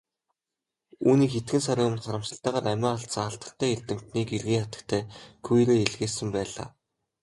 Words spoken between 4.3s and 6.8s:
гэргий хатагтай Кюре илгээсэн байлаа.